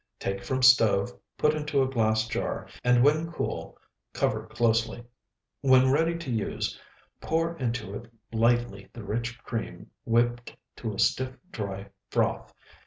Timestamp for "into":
1.53-1.83, 7.57-7.93